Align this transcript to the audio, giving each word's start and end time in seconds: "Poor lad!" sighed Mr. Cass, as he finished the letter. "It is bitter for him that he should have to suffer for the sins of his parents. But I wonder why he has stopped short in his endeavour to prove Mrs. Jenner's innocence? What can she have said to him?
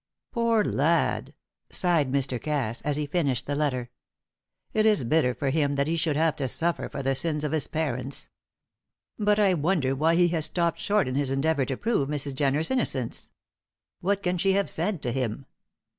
"Poor 0.31 0.63
lad!" 0.63 1.35
sighed 1.71 2.11
Mr. 2.11 2.41
Cass, 2.41 2.81
as 2.81 2.97
he 2.97 3.05
finished 3.05 3.45
the 3.45 3.53
letter. 3.53 3.91
"It 4.73 4.87
is 4.87 5.03
bitter 5.03 5.35
for 5.35 5.51
him 5.51 5.75
that 5.75 5.85
he 5.85 5.95
should 5.95 6.15
have 6.15 6.35
to 6.37 6.47
suffer 6.47 6.89
for 6.89 7.03
the 7.03 7.13
sins 7.13 7.43
of 7.43 7.51
his 7.51 7.67
parents. 7.67 8.27
But 9.19 9.37
I 9.37 9.53
wonder 9.53 9.95
why 9.95 10.15
he 10.15 10.29
has 10.29 10.45
stopped 10.47 10.79
short 10.79 11.07
in 11.07 11.13
his 11.13 11.29
endeavour 11.29 11.65
to 11.65 11.77
prove 11.77 12.09
Mrs. 12.09 12.33
Jenner's 12.33 12.71
innocence? 12.71 13.29
What 13.99 14.23
can 14.23 14.39
she 14.39 14.53
have 14.53 14.71
said 14.71 15.03
to 15.03 15.11
him? 15.11 15.45